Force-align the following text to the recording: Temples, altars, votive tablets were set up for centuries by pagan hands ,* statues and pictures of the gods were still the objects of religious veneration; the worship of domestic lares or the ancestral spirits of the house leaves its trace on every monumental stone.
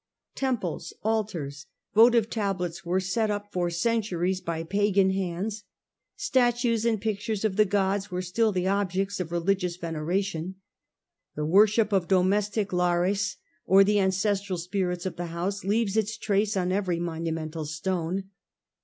Temples, 0.33 0.93
altars, 1.03 1.67
votive 1.93 2.27
tablets 2.27 2.83
were 2.83 2.99
set 2.99 3.29
up 3.29 3.51
for 3.53 3.69
centuries 3.69 4.41
by 4.41 4.63
pagan 4.63 5.11
hands 5.11 5.63
,* 5.11 5.63
statues 6.15 6.85
and 6.85 6.99
pictures 6.99 7.45
of 7.45 7.55
the 7.55 7.65
gods 7.65 8.09
were 8.09 8.23
still 8.23 8.51
the 8.51 8.67
objects 8.67 9.19
of 9.19 9.31
religious 9.31 9.75
veneration; 9.75 10.55
the 11.35 11.45
worship 11.45 11.93
of 11.93 12.07
domestic 12.07 12.73
lares 12.73 13.37
or 13.67 13.83
the 13.83 13.99
ancestral 13.99 14.57
spirits 14.57 15.05
of 15.05 15.17
the 15.17 15.27
house 15.27 15.63
leaves 15.63 15.95
its 15.95 16.17
trace 16.17 16.57
on 16.57 16.71
every 16.71 16.99
monumental 16.99 17.67
stone. 17.67 18.31